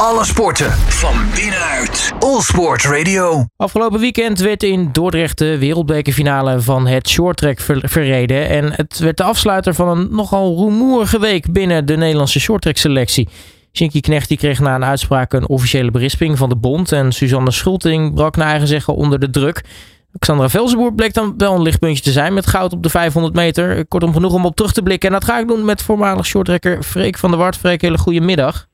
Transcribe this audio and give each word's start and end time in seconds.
Alle 0.00 0.24
sporten 0.24 0.70
van 0.72 1.14
binnenuit. 1.34 2.12
All 2.18 2.40
Sport 2.40 2.84
Radio. 2.84 3.44
Afgelopen 3.56 4.00
weekend 4.00 4.38
werd 4.38 4.62
in 4.62 4.88
Dordrecht 4.92 5.38
de 5.38 5.58
wereldbekerfinale 5.58 6.60
van 6.60 6.86
het 6.86 7.08
shorttrack 7.08 7.60
ver- 7.60 7.88
verreden. 7.88 8.48
En 8.48 8.72
het 8.72 8.98
werd 8.98 9.16
de 9.16 9.22
afsluiter 9.22 9.74
van 9.74 9.88
een 9.88 10.08
nogal 10.10 10.56
rumoerige 10.56 11.18
week 11.18 11.52
binnen 11.52 11.86
de 11.86 11.96
Nederlandse 11.96 12.40
shorttrack 12.40 12.76
selectie. 12.76 13.28
Shinky 13.72 14.00
Knecht 14.00 14.28
die 14.28 14.36
kreeg 14.38 14.60
na 14.60 14.74
een 14.74 14.84
uitspraak 14.84 15.32
een 15.32 15.48
officiële 15.48 15.90
berisping 15.90 16.38
van 16.38 16.48
de 16.48 16.56
bond. 16.56 16.92
En 16.92 17.12
Suzanne 17.12 17.50
Schulting 17.50 18.14
brak 18.14 18.36
naar 18.36 18.48
eigen 18.48 18.68
zeggen 18.68 18.94
onder 18.94 19.18
de 19.18 19.30
druk. 19.30 19.64
Xandra 20.18 20.48
Velzenboer 20.48 20.94
bleek 20.94 21.14
dan 21.14 21.34
wel 21.36 21.54
een 21.54 21.62
lichtpuntje 21.62 22.02
te 22.02 22.12
zijn 22.12 22.34
met 22.34 22.46
goud 22.46 22.72
op 22.72 22.82
de 22.82 22.88
500 22.90 23.34
meter. 23.34 23.86
Kortom 23.86 24.12
genoeg 24.12 24.32
om 24.32 24.44
op 24.44 24.56
terug 24.56 24.72
te 24.72 24.82
blikken. 24.82 25.08
En 25.08 25.14
dat 25.14 25.24
ga 25.24 25.38
ik 25.38 25.48
doen 25.48 25.64
met 25.64 25.82
voormalig 25.82 26.26
shorttracker 26.26 26.82
Freek 26.82 27.18
van 27.18 27.30
der 27.30 27.38
Wart. 27.38 27.56
Freek, 27.56 27.80
hele 27.80 27.98
goede 27.98 28.20
middag. 28.20 28.66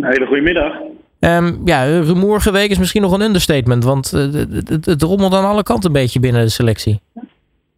Een 0.00 0.10
hele 0.12 0.26
goede 0.26 0.42
middag. 0.42 0.72
Ehm, 1.20 1.52
ja, 1.64 1.84
rumoerige 1.84 2.52
week 2.52 2.70
is 2.70 2.78
misschien 2.78 3.02
nog 3.02 3.12
een 3.12 3.20
understatement. 3.20 3.84
Want 3.84 4.12
eh, 4.12 4.20
het, 4.20 4.68
het, 4.68 4.86
het 4.86 5.02
rommelt 5.02 5.34
aan 5.34 5.44
alle 5.44 5.62
kanten 5.62 5.86
een 5.86 6.00
beetje 6.00 6.20
binnen 6.20 6.42
de 6.42 6.50
selectie. 6.50 7.00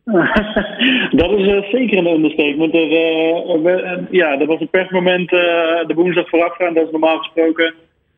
dat 1.20 1.30
is 1.30 1.46
eh, 1.46 1.70
zeker 1.70 1.98
een 1.98 2.06
understatement. 2.14 2.74
Er, 2.74 2.82
eh, 2.90 3.62
we- 3.62 4.06
ja, 4.10 4.38
er 4.40 4.46
was 4.46 4.60
een 4.60 4.70
persmoment 4.70 5.28
de 5.30 5.92
woensdag 5.94 6.28
voorafgaan. 6.28 6.74
Dat 6.74 6.84
is 6.84 6.90
normaal 6.90 7.18
gesproken 7.18 7.74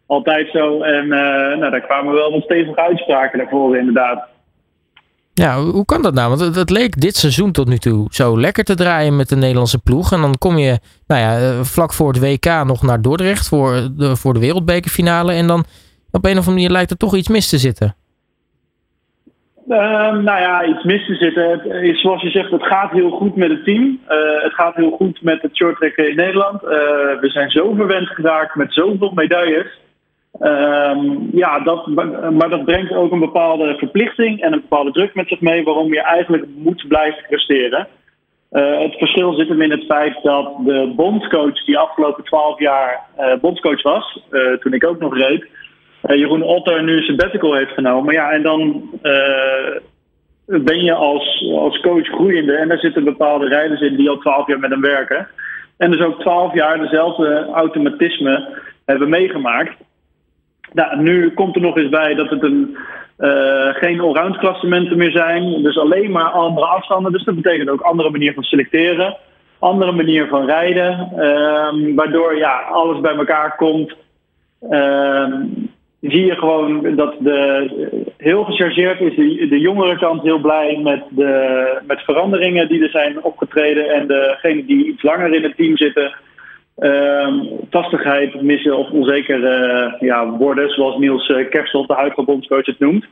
altijd 0.06 0.48
zo. 0.52 0.80
En 0.82 1.08
nou, 1.08 1.70
daar 1.70 1.80
kwamen 1.80 2.14
wel 2.14 2.32
wat 2.32 2.42
stevige 2.42 2.76
uitspraken 2.80 3.38
daarvoor 3.38 3.76
inderdaad. 3.76 4.28
Ja, 5.34 5.60
hoe 5.60 5.84
kan 5.84 6.02
dat 6.02 6.14
nou? 6.14 6.36
Want 6.36 6.56
het, 6.56 6.70
leek 6.70 7.00
dit 7.00 7.16
seizoen 7.16 7.52
tot 7.52 7.68
nu 7.68 7.76
toe 7.76 8.06
zo 8.10 8.40
lekker 8.40 8.64
te 8.64 8.74
draaien 8.74 9.16
met 9.16 9.28
de 9.28 9.36
Nederlandse 9.36 9.82
ploeg. 9.82 10.12
En 10.12 10.20
dan 10.20 10.38
kom 10.38 10.58
je 10.58 10.78
nou 11.06 11.20
ja, 11.20 11.38
eh, 11.38 11.60
vlak 11.60 11.92
voor 11.92 12.12
het 12.12 12.20
WK 12.20 12.64
nog 12.64 12.82
naar 12.82 13.02
Dordrecht 13.02 13.48
voor 13.48 13.72
de, 13.96 14.16
voor 14.16 14.34
de 14.34 14.40
wereldbekerfinale. 14.40 15.32
En 15.32 15.46
dan 15.46 15.64
op 16.10 16.24
een 16.24 16.30
of 16.30 16.36
andere 16.36 16.50
manier 16.50 16.70
lijkt 16.70 16.90
er 16.90 16.96
toch 16.96 17.14
iets 17.16 17.28
mis 17.28 17.48
te 17.48 17.58
zitten. 17.58 17.94
Ehm, 19.68 20.22
nou 20.22 20.40
ja, 20.40 20.64
iets 20.64 20.84
mis 20.84 21.06
te 21.06 21.14
zitten. 21.14 21.60
Zoals 21.96 22.22
je 22.22 22.30
zegt, 22.30 22.50
het 22.50 22.66
gaat 22.66 22.90
heel 22.90 23.10
goed 23.10 23.36
met 23.36 23.50
het 23.50 23.64
team. 23.64 24.00
Eh, 24.06 24.16
het 24.42 24.54
gaat 24.54 24.74
heel 24.74 24.90
goed 24.90 25.22
met 25.22 25.42
het 25.42 25.56
shorttrekken 25.56 26.08
in 26.08 26.16
Nederland. 26.16 26.62
Eh, 26.62 26.70
we 27.20 27.28
zijn 27.28 27.50
zo 27.50 27.74
verwend 27.74 28.08
geraakt 28.08 28.54
met 28.54 28.72
zoveel 28.72 29.12
medailles. 29.14 29.80
Ehm, 30.38 31.36
ja, 31.36 31.58
dat, 31.60 31.86
maar 32.30 32.50
dat 32.50 32.64
brengt 32.64 32.92
ook 32.92 33.12
een 33.12 33.18
bepaalde 33.18 33.74
verplichting 33.78 34.40
en 34.40 34.52
een 34.52 34.60
bepaalde 34.60 34.92
druk 34.92 35.14
met 35.14 35.28
zich 35.28 35.40
mee 35.40 35.64
waarom 35.64 35.92
je 35.92 36.02
eigenlijk 36.02 36.46
moet 36.56 36.88
blijven 36.88 37.24
presteren. 37.28 37.88
Eh, 38.50 38.78
het 38.78 38.94
verschil 38.94 39.34
zit 39.34 39.48
hem 39.48 39.62
in 39.62 39.70
het 39.70 39.84
feit 39.84 40.22
dat 40.22 40.52
de 40.64 40.92
bondscoach 40.96 41.64
die 41.64 41.78
afgelopen 41.78 42.24
twaalf 42.24 42.58
jaar 42.58 43.00
eh, 43.16 43.34
bondscoach 43.40 43.82
was, 43.82 44.22
eh, 44.30 44.52
toen 44.52 44.72
ik 44.72 44.86
ook 44.86 44.98
nog 44.98 45.18
reed, 45.18 45.46
Jeroen 46.02 46.42
Otter 46.42 46.82
nu 46.82 46.96
een 46.96 47.02
sabbatical 47.02 47.54
heeft 47.54 47.72
genomen. 47.72 48.14
Ja, 48.14 48.30
en 48.30 48.42
dan 48.42 48.90
ben 50.44 50.84
je 50.84 50.94
als, 50.94 51.44
als 51.56 51.80
coach 51.80 52.06
groeiende 52.06 52.56
en 52.56 52.68
daar 52.68 52.78
zitten 52.78 53.04
bepaalde 53.04 53.48
rijders 53.48 53.80
in 53.80 53.96
die 53.96 54.10
al 54.10 54.18
twaalf 54.18 54.46
jaar 54.46 54.58
met 54.58 54.70
hem 54.70 54.80
werken. 54.80 55.28
En 55.76 55.90
dus 55.90 56.00
ook 56.00 56.20
twaalf 56.20 56.54
jaar 56.54 56.78
dezelfde 56.78 57.48
automatisme 57.52 58.48
hebben 58.84 59.08
meegemaakt. 59.08 59.72
Nou, 60.72 61.02
nu 61.02 61.30
komt 61.30 61.54
er 61.54 61.62
nog 61.62 61.76
eens 61.76 61.88
bij 61.88 62.14
dat 62.14 62.30
het 62.30 62.42
een, 62.42 62.76
eh, 63.16 63.68
geen 63.68 64.00
allround 64.00 64.38
klassementen 64.38 64.96
meer 64.96 65.10
zijn. 65.10 65.62
Dus 65.62 65.78
alleen 65.78 66.10
maar 66.10 66.30
andere 66.30 66.66
afstanden. 66.66 67.12
Dus 67.12 67.24
dat 67.24 67.34
betekent 67.34 67.68
ook 67.68 67.80
andere 67.80 68.10
manier 68.10 68.34
van 68.34 68.42
selecteren. 68.42 69.16
Andere 69.58 69.92
manier 69.92 70.26
van 70.26 70.46
rijden. 70.46 71.08
ehm, 71.16 71.94
waardoor 71.94 72.36
ja, 72.36 72.60
alles 72.60 73.00
bij 73.00 73.14
elkaar 73.14 73.56
komt. 73.56 73.94
Ehm, 74.70 75.32
zie 76.00 76.24
je 76.24 76.36
gewoon 76.36 76.96
dat 76.96 77.14
de, 77.18 78.10
heel 78.16 78.44
gechargeerd 78.44 79.00
is 79.00 79.16
de, 79.16 79.46
de 79.48 79.60
jongere 79.60 79.98
kant 79.98 80.22
heel 80.22 80.38
blij 80.38 80.80
met 80.82 81.02
de 81.10 81.80
met 81.86 82.00
veranderingen 82.00 82.68
die 82.68 82.82
er 82.82 82.90
zijn 82.90 83.22
opgetreden. 83.22 83.88
En 83.88 84.06
degenen 84.06 84.66
die 84.66 84.86
iets 84.86 85.02
langer 85.02 85.34
in 85.34 85.42
het 85.42 85.56
team 85.56 85.76
zitten, 85.76 86.14
ehm, 86.78 87.44
vastigheid 87.70 88.42
missen 88.42 88.76
of 88.76 88.90
onzeker 88.90 89.44
eh, 89.44 89.92
ja, 90.00 90.28
worden, 90.30 90.70
zoals 90.70 90.98
Niels 90.98 91.28
uh, 91.28 91.48
Kerstel, 91.48 91.86
de 91.86 91.94
huidige 91.94 92.22
bondscoach, 92.22 92.66
het 92.66 92.78
noemt. 92.78 93.06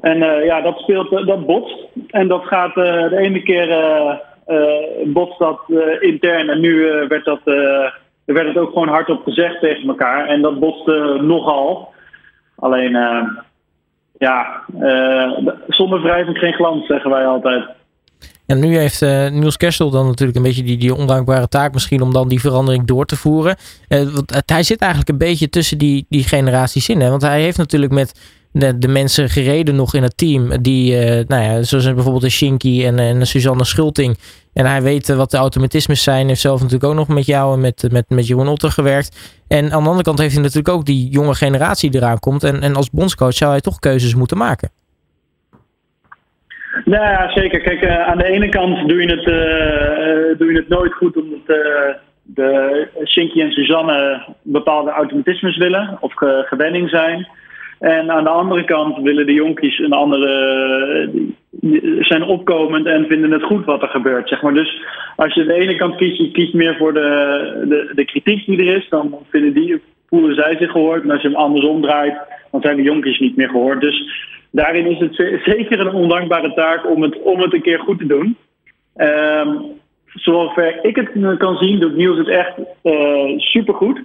En 0.00 0.22
eh, 0.22 0.44
ja, 0.44 0.60
dat 0.60 0.78
speelt, 0.78 1.12
eh, 1.12 1.26
dat 1.26 1.46
botst. 1.46 1.86
En 2.08 2.28
dat 2.28 2.44
gaat 2.44 2.76
eh, 2.76 3.08
de 3.08 3.16
ene 3.16 3.42
keer 3.42 3.70
eh, 3.70 4.18
eh, 4.46 5.06
botst 5.06 5.38
dat 5.38 5.60
eh, 5.68 6.02
intern 6.08 6.48
en 6.48 6.60
nu 6.60 6.88
eh, 6.88 7.08
werd, 7.08 7.24
dat, 7.24 7.40
eh, 7.44 7.90
werd 8.24 8.46
het 8.46 8.58
ook 8.58 8.72
gewoon 8.72 8.88
hardop 8.88 9.22
gezegd 9.22 9.60
tegen 9.60 9.88
elkaar. 9.88 10.26
En 10.26 10.42
dat 10.42 10.58
botste 10.60 11.18
nogal. 11.20 11.92
Alleen, 12.56 12.96
eh, 12.96 13.22
ja, 14.18 14.62
eh, 14.80 15.32
zonder 15.68 16.02
wrijving 16.02 16.38
geen 16.38 16.54
glans, 16.54 16.86
zeggen 16.86 17.10
wij 17.10 17.26
altijd. 17.26 17.64
En 18.50 18.58
nu 18.58 18.78
heeft 18.78 19.02
eh, 19.02 19.30
Niels 19.30 19.56
Kerstel 19.56 19.90
dan 19.90 20.06
natuurlijk 20.06 20.38
een 20.38 20.44
beetje 20.44 20.62
die, 20.62 20.76
die 20.76 20.94
ondankbare 20.94 21.48
taak 21.48 21.72
misschien 21.72 22.02
om 22.02 22.12
dan 22.12 22.28
die 22.28 22.40
verandering 22.40 22.86
door 22.86 23.06
te 23.06 23.16
voeren. 23.16 23.56
Eh, 23.88 24.02
want 24.08 24.42
hij 24.46 24.62
zit 24.62 24.80
eigenlijk 24.80 25.10
een 25.10 25.18
beetje 25.18 25.48
tussen 25.48 25.78
die, 25.78 26.06
die 26.08 26.24
generaties 26.24 26.88
in. 26.88 27.00
Hè? 27.00 27.10
Want 27.10 27.22
hij 27.22 27.42
heeft 27.42 27.56
natuurlijk 27.56 27.92
met 27.92 28.20
de, 28.52 28.78
de 28.78 28.88
mensen 28.88 29.30
gereden 29.30 29.76
nog 29.76 29.94
in 29.94 30.02
het 30.02 30.16
team. 30.16 30.62
Die, 30.62 30.98
eh, 30.98 31.26
nou 31.26 31.42
ja, 31.42 31.62
zoals 31.62 31.84
bijvoorbeeld 31.84 32.22
de 32.22 32.28
Shinky 32.28 32.84
en, 32.84 32.98
en 32.98 33.26
Suzanne 33.26 33.64
Schulting. 33.64 34.18
En 34.52 34.66
hij 34.66 34.82
weet 34.82 35.08
wat 35.08 35.30
de 35.30 35.36
automatismes 35.36 36.02
zijn. 36.02 36.28
Heeft 36.28 36.40
zelf 36.40 36.60
natuurlijk 36.60 36.90
ook 36.90 36.98
nog 36.98 37.08
met 37.08 37.26
jou 37.26 37.54
en 37.54 37.60
met, 37.60 37.86
met, 37.90 38.04
met 38.08 38.26
Jeroen 38.26 38.48
Otter 38.48 38.70
gewerkt. 38.70 39.16
En 39.48 39.64
aan 39.72 39.82
de 39.82 39.88
andere 39.88 40.04
kant 40.04 40.18
heeft 40.18 40.32
hij 40.32 40.42
natuurlijk 40.42 40.74
ook 40.74 40.84
die 40.84 41.08
jonge 41.08 41.34
generatie 41.34 41.90
die 41.90 42.00
eraan 42.00 42.18
komt. 42.18 42.44
En, 42.44 42.62
en 42.62 42.76
als 42.76 42.90
bondscoach 42.90 43.34
zou 43.34 43.50
hij 43.50 43.60
toch 43.60 43.78
keuzes 43.78 44.14
moeten 44.14 44.36
maken. 44.36 44.70
Nou 46.84 47.04
ja, 47.04 47.30
zeker. 47.34 47.60
Kijk, 47.60 47.82
eh, 47.82 48.06
aan 48.08 48.18
de 48.18 48.24
ene 48.26 48.48
kant 48.48 48.88
doe 48.88 49.02
je 49.02 49.08
het, 49.08 49.26
eh, 49.26 50.30
eh, 50.30 50.38
doe 50.38 50.52
je 50.52 50.58
het 50.58 50.68
nooit 50.68 50.92
goed 50.92 51.16
omdat 51.16 51.56
eh, 51.56 51.94
de 52.22 52.86
Shinky 53.06 53.40
en 53.40 53.50
Suzanne 53.52 54.22
bepaalde 54.42 54.90
automatismes 54.90 55.56
willen 55.56 55.98
of 56.00 56.12
ge- 56.14 56.44
gewenning 56.46 56.88
zijn. 56.88 57.28
En 57.78 58.10
aan 58.10 58.24
de 58.24 58.30
andere 58.30 58.64
kant 58.64 58.98
willen 59.02 59.26
de 59.26 59.32
jonkies 59.32 59.78
een 59.78 59.92
andere, 59.92 61.10
zijn 62.00 62.22
opkomend 62.22 62.86
en 62.86 63.06
vinden 63.06 63.30
het 63.30 63.42
goed 63.42 63.64
wat 63.64 63.82
er 63.82 63.88
gebeurt. 63.88 64.28
Zeg 64.28 64.42
maar. 64.42 64.54
Dus 64.54 64.82
als 65.16 65.34
je 65.34 65.40
aan 65.40 65.46
de 65.46 65.54
ene 65.54 65.76
kant 65.76 65.96
kiest, 65.96 66.16
je 66.18 66.30
kiest 66.30 66.54
meer 66.54 66.76
voor 66.76 66.92
de, 66.94 67.64
de, 67.68 67.90
de 67.94 68.04
kritiek 68.04 68.46
die 68.46 68.58
er 68.58 68.76
is, 68.76 68.88
dan 68.88 69.14
vinden 69.30 69.52
die, 69.52 69.80
voelen 70.08 70.34
zij 70.34 70.56
zich 70.58 70.70
gehoord. 70.70 71.02
En 71.02 71.10
als 71.10 71.22
je 71.22 71.28
hem 71.28 71.36
andersom 71.36 71.82
draait, 71.82 72.18
dan 72.50 72.60
zijn 72.60 72.76
de 72.76 72.82
jonkies 72.82 73.18
niet 73.18 73.36
meer 73.36 73.48
gehoord. 73.48 73.80
Dus 73.80 74.08
daarin 74.50 74.86
is 74.86 74.98
het 74.98 75.14
ze- 75.14 75.40
zeker 75.44 75.80
een 75.80 75.94
ondankbare 75.94 76.54
taak 76.54 76.90
om 76.90 77.02
het, 77.02 77.22
om 77.22 77.40
het 77.40 77.52
een 77.52 77.62
keer 77.62 77.78
goed 77.78 77.98
te 77.98 78.06
doen. 78.06 78.36
Ehm 78.96 79.48
zover 80.14 80.78
ik 80.84 80.96
het 80.96 81.36
kan 81.38 81.56
zien, 81.56 81.80
doet 81.80 81.96
Niels 81.96 82.18
het 82.18 82.28
echt 82.28 82.52
eh 82.82 83.36
supergoed. 83.36 84.00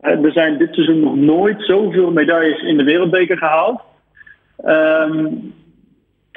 Eh, 0.00 0.24
er 0.24 0.32
zijn 0.32 0.58
dit 0.58 0.74
seizoen 0.74 1.00
nog 1.00 1.16
nooit 1.16 1.56
zoveel 1.58 2.10
medailles 2.10 2.62
in 2.62 2.76
de 2.76 2.84
wereldbeker 2.84 3.38
gehaald. 3.38 3.80
Ehm, 4.64 5.24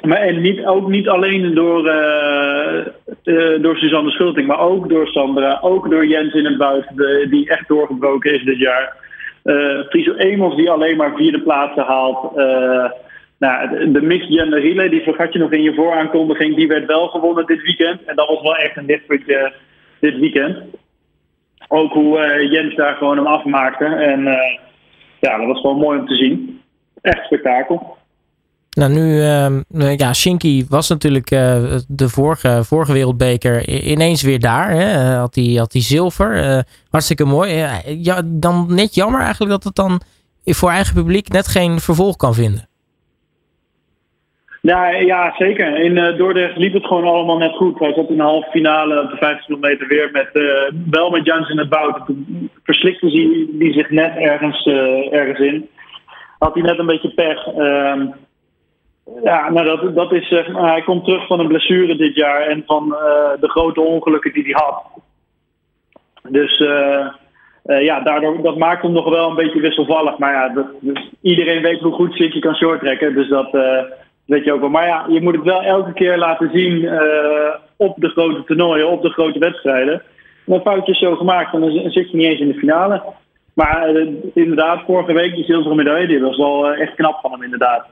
maar 0.04 0.18
en 0.18 0.40
niet, 0.40 0.64
ook 0.64 0.88
niet 0.88 1.08
alleen 1.08 1.54
door, 1.54 1.86
eh, 1.86 2.86
door 3.60 3.76
Suzanne 3.76 4.10
Schulting, 4.10 4.46
maar 4.46 4.60
ook 4.60 4.88
door 4.88 5.06
Sandra, 5.06 5.58
ook 5.62 5.90
door 5.90 6.06
Jens 6.06 6.34
in 6.34 6.44
het 6.44 6.58
buiten, 6.58 7.30
die 7.30 7.48
echt 7.48 7.68
doorgebroken 7.68 8.34
is 8.34 8.44
dit 8.44 8.58
jaar. 8.58 8.96
Friso 9.88 10.14
Emos, 10.14 10.56
die 10.56 10.70
alleen 10.70 10.96
maar 10.96 11.16
vierde 11.16 11.40
plaatsen 11.40 11.84
haalt. 11.84 12.32
Eh, 13.40 13.48
nou, 13.48 13.92
de- 13.92 14.00
mixed 14.02 14.38
gender 14.38 14.60
relay, 14.60 14.88
die 14.88 15.02
vergat 15.02 15.32
je 15.32 15.38
nog 15.38 15.52
in 15.52 15.62
je 15.62 15.74
vooraankondiging, 15.74 16.56
die 16.56 16.66
werd 16.68 16.86
wel 16.86 17.08
gewonnen 17.08 17.46
dit 17.46 17.62
weekend. 17.62 18.04
En 18.04 18.16
dat 18.16 18.28
was 18.28 18.42
wel 18.42 18.56
echt 18.56 18.76
een 18.76 18.84
lichtpuntje 18.84 19.52
dit 20.00 20.18
weekend. 20.18 20.56
Ook 21.68 21.92
hoe 21.92 22.18
eh, 22.18 22.50
Jens 22.52 22.74
daar 22.76 22.94
gewoon 22.96 23.16
hem 23.16 23.26
afmaakte. 23.26 23.84
En 23.84 24.26
eh, 24.26 24.58
ja, 25.20 25.36
dat 25.38 25.46
was 25.46 25.60
gewoon 25.60 25.76
mooi 25.78 25.98
om 25.98 26.06
te 26.06 26.14
zien. 26.14 26.60
Echt 27.00 27.24
spektakel. 27.24 27.96
Nou, 28.70 28.92
nu, 28.92 29.22
ehm, 29.22 29.62
eh, 29.74 29.96
ja, 29.96 30.12
Shinky 30.12 30.64
was 30.68 30.88
natuurlijk 30.88 31.30
eh, 31.30 31.76
de 31.88 32.08
vorige, 32.08 32.60
vorige 32.64 32.92
wereldbeker 32.92 33.68
ineens 33.68 34.22
weer 34.22 34.38
daar. 34.40 34.70
Hè? 34.70 34.92
Eh, 34.92 35.18
Had 35.18 35.34
hij 35.34 35.44
had 35.44 35.72
die 35.72 35.82
zilver. 35.82 36.36
eh, 36.42 36.58
hartstikke 36.90 37.24
mooi. 37.24 37.52
Eh, 37.62 38.04
ja, 38.04 38.22
dan 38.24 38.66
net 38.74 38.94
jammer 38.94 39.20
eigenlijk 39.20 39.50
dat 39.52 39.64
het 39.64 39.74
dan 39.74 40.00
voor 40.44 40.70
eigen 40.70 40.94
publiek 40.94 41.28
net 41.28 41.48
geen 41.48 41.80
vervolg 41.80 42.16
kan 42.16 42.34
vinden. 42.34 42.68
Ja, 44.60 44.88
ja 44.88 45.34
zeker. 45.38 45.76
In 45.76 45.98
eh, 45.98 46.16
Dordrecht 46.16 46.56
liep 46.56 46.72
het 46.72 46.86
gewoon 46.86 47.04
allemaal 47.04 47.38
net 47.38 47.56
goed. 47.56 47.78
Hij 47.78 47.92
zat 47.92 48.08
in 48.08 48.16
de 48.16 48.22
halve 48.22 48.50
finale 48.50 49.02
op 49.02 49.10
de 49.10 49.16
50 49.16 49.46
kilometer 49.46 49.88
weer 49.88 50.08
met, 50.12 50.30
eh, 50.32 50.72
wel 50.90 51.10
met 51.10 51.24
Jans 51.24 51.48
in 51.48 51.58
het. 51.58 52.02
Toen 52.06 52.50
verslikte 52.64 53.06
hij 53.06 53.46
die 53.50 53.72
zich 53.72 53.90
net 53.90 54.16
ergens, 54.16 54.66
eh, 54.66 55.12
ergens 55.12 55.38
in. 55.38 55.68
Had 56.38 56.54
hij 56.54 56.62
net 56.62 56.78
een 56.78 56.86
beetje 56.86 57.14
pech. 57.14 57.46
Ehm, 57.46 58.06
ja, 59.24 59.50
nou 59.50 59.66
dat, 59.66 59.94
dat 59.94 60.12
is, 60.12 60.28
zeg 60.28 60.48
maar, 60.48 60.70
hij 60.72 60.82
komt 60.82 61.04
terug 61.04 61.26
van 61.26 61.40
een 61.40 61.48
blessure 61.48 61.96
dit 61.96 62.14
jaar 62.14 62.40
en 62.40 62.62
van 62.66 62.88
de 63.40 63.48
grote 63.48 63.80
ongelukken 63.80 64.32
die 64.32 64.44
hij 64.44 64.52
had. 64.52 64.84
Dus 66.28 66.58
ja, 67.64 68.00
daardoor, 68.00 68.42
dat 68.42 68.56
maakt 68.56 68.82
hem 68.82 68.92
nog 68.92 69.08
wel 69.08 69.28
een 69.28 69.36
beetje 69.36 69.60
wisselvallig. 69.60 70.18
Maar 70.18 70.32
ja, 70.32 70.64
dus 70.80 71.10
iedereen 71.22 71.62
weet 71.62 71.80
hoe 71.80 71.92
goed 71.92 72.16
je 72.16 72.38
kan 72.38 72.54
shorttrekken. 72.54 73.14
Dus 73.14 73.28
dat 73.28 73.56
weet 74.30 74.44
je 74.44 74.52
ook 74.52 74.60
wel. 74.60 74.68
Maar 74.68 74.86
ja, 74.86 75.04
je 75.08 75.20
moet 75.20 75.34
het 75.34 75.44
wel 75.44 75.62
elke 75.62 75.92
keer 75.92 76.18
laten 76.18 76.50
zien 76.52 76.90
op 77.76 77.96
de 77.96 78.08
grote 78.08 78.44
toernooien, 78.44 78.90
op 78.90 79.02
de 79.02 79.10
grote 79.10 79.38
wedstrijden. 79.38 80.02
Een 80.46 80.60
foutje 80.60 80.94
zo 80.94 81.16
gemaakt, 81.16 81.52
dan 81.52 81.70
zit 81.70 82.10
je 82.10 82.16
niet 82.16 82.26
eens 82.26 82.40
in 82.40 82.48
de 82.48 82.58
finale. 82.58 83.02
Maar 83.54 83.88
inderdaad, 84.34 84.82
vorige 84.86 85.12
week 85.12 85.34
die 85.34 85.44
zilveren 85.44 85.76
medaille, 85.76 86.06
die 86.06 86.20
was 86.20 86.36
wel 86.36 86.72
echt 86.72 86.94
knap 86.94 87.18
van 87.20 87.32
hem 87.32 87.42
inderdaad. 87.42 87.86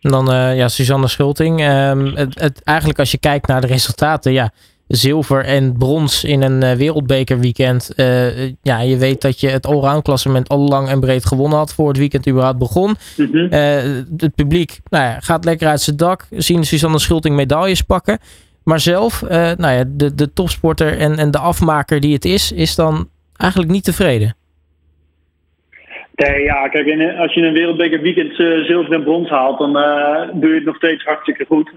En 0.00 0.10
dan 0.10 0.54
ja, 0.54 0.68
Suzanne 0.68 1.08
Schulting. 1.08 1.60
Um, 1.60 2.06
het, 2.14 2.40
het, 2.40 2.64
eigenlijk 2.64 2.98
als 2.98 3.10
je 3.10 3.18
kijkt 3.18 3.46
naar 3.46 3.60
de 3.60 3.66
resultaten, 3.66 4.32
ja, 4.32 4.50
zilver 4.88 5.44
en 5.44 5.78
brons 5.78 6.24
in 6.24 6.42
een 6.42 6.64
uh, 6.64 6.72
wereldbekerweekend. 6.72 7.92
Uh, 7.96 8.46
ja, 8.62 8.80
je 8.80 8.96
weet 8.96 9.20
dat 9.20 9.40
je 9.40 9.48
het 9.48 9.66
allround 9.66 10.02
klassement 10.02 10.48
al 10.48 10.58
lang 10.58 10.88
en 10.88 11.00
breed 11.00 11.26
gewonnen 11.26 11.58
had 11.58 11.74
voor 11.74 11.88
het 11.88 11.98
weekend 11.98 12.28
überhaupt 12.28 12.58
begon. 12.58 12.94
Mm 13.16 13.28
-hmm. 13.32 13.48
het 14.16 14.34
publiek 14.34 14.80
nou 14.88 15.04
ja, 15.04 15.20
gaat 15.20 15.44
lekker 15.44 15.68
uit 15.68 15.80
zijn 15.80 15.96
dak, 15.96 16.26
zien 16.30 16.64
Suzanne 16.64 16.98
Schulting 16.98 17.36
medailles 17.36 17.82
pakken. 17.82 18.18
Maar 18.64 18.80
zelf, 18.80 19.22
nou 19.28 19.72
ja, 19.72 19.84
de, 19.86 20.14
de 20.14 20.32
topsporter 20.32 20.98
en, 20.98 21.18
en 21.18 21.30
de 21.30 21.38
afmaker 21.38 22.00
die 22.00 22.14
het 22.14 22.24
is, 22.24 22.52
is 22.52 22.74
dan 22.74 23.08
eigenlijk 23.36 23.70
niet 23.70 23.84
tevreden. 23.84 24.36
Nee, 26.14 26.42
ja, 26.42 26.68
kijk, 26.68 26.86
in, 26.86 27.16
als 27.16 27.34
je 27.34 27.42
een 27.42 27.52
wereldbeker 27.52 28.00
weekend 28.00 28.34
zilver 28.66 28.92
en 28.92 29.02
brons 29.02 29.28
haalt, 29.28 29.58
dan 29.58 29.72
doe 30.40 30.48
je 30.48 30.54
het 30.54 30.64
nog 30.64 30.76
steeds 30.76 31.04
hartstikke 31.04 31.44
goed. 31.44 31.72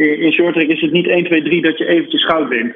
Uh, 0.00 0.22
in, 0.22 0.32
shorttrack 0.32 0.66
is 0.66 0.80
het 0.80 0.92
niet 0.92 1.06
1, 1.06 1.24
2, 1.24 1.42
3 1.42 1.62
dat 1.62 1.78
je 1.78 1.86
eventjes 1.86 2.24
goud 2.24 2.48
wint. 2.48 2.74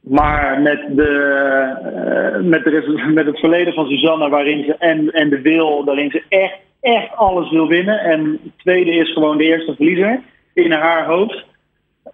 Maar 0.00 0.60
met, 0.60 0.84
de, 0.90 2.40
met, 2.42 2.64
de, 2.64 3.02
met 3.14 3.26
het 3.26 3.38
verleden 3.38 3.72
van 3.72 3.86
Suzanne, 3.86 4.28
waarin 4.28 4.64
ze 4.64 4.76
en, 4.78 5.10
en 5.10 5.30
de 5.30 5.40
wil, 5.40 5.84
waarin 5.84 6.10
ze 6.10 6.22
echt, 6.28 6.58
echt 6.80 7.16
alles 7.16 7.50
wil 7.50 7.68
winnen. 7.68 8.00
En 8.00 8.38
tweede 8.56 8.90
is 8.90 9.12
gewoon 9.12 9.36
de 9.36 9.44
eerste 9.44 9.74
verliezer 9.74 10.20
in 10.54 10.72
haar 10.72 11.06
hoofd. 11.06 11.44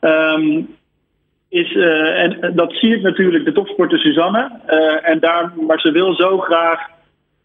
Um, 0.01 0.77
is, 1.49 1.75
en 1.75 2.53
dat 2.55 2.73
zie 2.73 3.01
natuurlijk 3.01 3.45
de 3.45 3.53
topsporter 3.53 3.99
Suzanne. 3.99 4.51
en 5.03 5.19
daar, 5.19 5.53
maar 5.67 5.81
ze 5.81 5.91
wil 5.91 6.15
zo 6.15 6.39
graag 6.39 6.89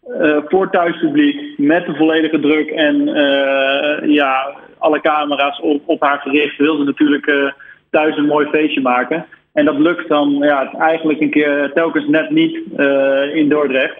uh, 0.08 0.36
voor 0.44 0.70
thuispubliek 0.70 1.58
met 1.58 1.86
de 1.86 1.94
volledige 1.94 2.40
druk 2.40 2.70
en 2.70 3.08
uh, 3.08 4.14
ja, 4.14 4.56
alle 4.84 5.00
camera's 5.00 5.60
op, 5.86 6.00
haar 6.02 6.18
gericht, 6.18 6.56
ze 6.56 6.82
natuurlijk 6.84 7.26
uh, 7.26 7.50
thuis 7.90 8.16
een 8.16 8.26
mooi 8.26 8.46
feestje 8.46 8.80
maken. 8.80 9.26
En 9.52 9.64
dat 9.64 9.78
lukt 9.78 10.08
dan 10.08 10.36
ja, 10.40 10.72
eigenlijk 10.72 11.20
een 11.20 11.30
keer 11.30 11.70
telkens 11.74 12.06
net 12.08 12.30
niet 12.30 12.58
in 13.34 13.48
Dordrecht. 13.48 13.96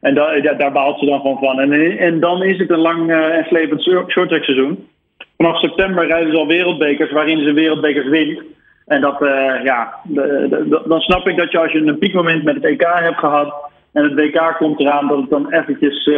En 0.00 0.14
daar 0.58 0.72
baalt 0.72 0.98
ze 0.98 1.06
dan 1.06 1.22
van 1.22 1.38
van. 1.38 1.60
En, 1.60 1.98
en 1.98 2.20
dan 2.20 2.42
is 2.42 2.58
het 2.58 2.70
een 2.70 2.78
lang 2.78 3.10
en 3.10 3.44
slepend 3.44 3.82
shorttrack 3.82 4.44
seizoen. 4.44 4.88
Vanaf 5.36 5.58
september 5.58 6.06
rijden 6.06 6.32
ze 6.32 6.38
al 6.38 6.46
wereldbekers 6.46 7.12
waarin 7.12 7.44
ze 7.44 7.52
wereldbekers 7.52 8.08
wint. 8.08 8.42
En 8.86 9.00
dat, 9.00 9.16
ja, 9.64 9.94
dan 10.86 11.00
snap 11.00 11.28
ik 11.28 11.36
dat 11.36 11.52
je 11.52 11.58
als 11.58 11.72
je 11.72 11.78
een 11.78 11.98
piekmoment 11.98 12.44
met 12.44 12.54
het 12.54 12.64
EK 12.64 12.82
hebt 12.82 13.18
gehad 13.18 13.54
en 13.92 14.04
het 14.04 14.14
WK 14.14 14.56
komt 14.58 14.80
eraan 14.80 15.08
dat 15.08 15.18
het 15.18 15.30
dan 15.30 15.52
eventjes 15.52 16.10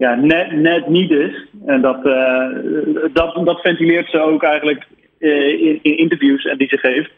ja, 0.00 0.14
net, 0.14 0.52
net 0.52 0.88
niet 0.88 1.10
is. 1.10 1.46
En 1.66 1.80
dat, 1.80 2.06
uh, 2.06 2.46
dat, 3.12 3.40
dat 3.44 3.60
ventileert 3.60 4.10
ze 4.10 4.20
ook 4.20 4.42
eigenlijk 4.42 4.86
uh, 5.18 5.48
in, 5.48 5.78
in, 5.82 5.96
interviews 5.96 6.44
en 6.44 6.58
die 6.58 6.68
ze 6.68 6.78
geeft. 6.78 7.10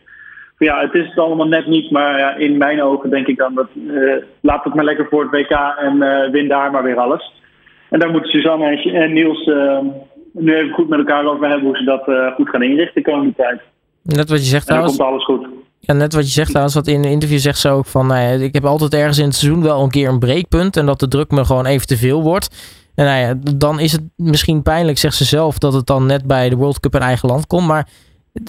Ja, 0.58 0.80
het 0.80 0.94
is 0.94 1.06
het 1.08 1.18
allemaal 1.18 1.46
net 1.46 1.66
niet, 1.66 1.90
maar 1.90 2.18
ja, 2.18 2.34
in 2.34 2.56
mijn 2.56 2.82
ogen 2.82 3.10
denk 3.10 3.26
ik 3.26 3.36
dan 3.36 3.54
dat 3.54 3.68
laat 4.40 4.64
het 4.64 4.74
maar 4.74 4.84
lekker 4.84 5.06
voor 5.10 5.22
het 5.22 5.30
WK 5.30 5.50
en 5.78 6.30
win 6.30 6.48
daar 6.48 6.70
maar 6.70 6.82
weer 6.82 6.98
alles. 6.98 7.32
En 7.90 7.98
daar 7.98 8.10
moeten 8.10 8.30
Suzanne 8.30 8.66
en, 8.66 8.94
en 8.94 9.12
Niels 9.12 9.46
nu 10.32 10.54
even 10.54 10.74
goed 10.74 10.88
met 10.88 10.98
elkaar 10.98 11.26
over 11.26 11.48
hebben 11.48 11.66
hoe 11.66 11.76
ze 11.76 11.84
dat 11.84 12.34
goed 12.34 12.48
gaan 12.48 12.62
inrichten 12.62 13.02
de 13.02 13.10
komende 13.10 13.34
tijd. 13.34 13.60
Net 14.02 14.28
wat 14.28 14.38
je 14.38 14.50
zegt 14.50 14.68
en 14.68 14.74
dan 14.74 14.84
komt 14.84 15.00
alles 15.00 15.24
goed. 15.24 15.46
Ja, 15.84 15.94
net 15.94 16.14
wat 16.14 16.24
je 16.24 16.30
zegt 16.30 16.48
trouwens, 16.48 16.74
wat 16.74 16.86
in 16.86 17.04
een 17.04 17.10
interview 17.10 17.38
zegt 17.38 17.58
ze 17.58 17.68
ook 17.68 17.86
van, 17.86 18.06
nou 18.06 18.20
ja, 18.20 18.44
ik 18.44 18.54
heb 18.54 18.64
altijd 18.64 18.94
ergens 18.94 19.18
in 19.18 19.24
het 19.24 19.34
seizoen 19.34 19.62
wel 19.62 19.82
een 19.82 19.90
keer 19.90 20.08
een 20.08 20.18
breekpunt 20.18 20.76
en 20.76 20.86
dat 20.86 21.00
de 21.00 21.08
druk 21.08 21.30
me 21.30 21.44
gewoon 21.44 21.66
even 21.66 21.86
te 21.86 21.96
veel 21.96 22.22
wordt. 22.22 22.80
En 22.94 23.04
nou 23.04 23.18
ja, 23.20 23.54
dan 23.56 23.80
is 23.80 23.92
het 23.92 24.02
misschien 24.16 24.62
pijnlijk, 24.62 24.98
zegt 24.98 25.14
ze 25.14 25.24
zelf, 25.24 25.58
dat 25.58 25.72
het 25.72 25.86
dan 25.86 26.06
net 26.06 26.26
bij 26.26 26.48
de 26.48 26.56
World 26.56 26.80
Cup 26.80 26.94
in 26.94 27.00
eigen 27.00 27.28
land 27.28 27.46
komt. 27.46 27.66
Maar 27.66 27.88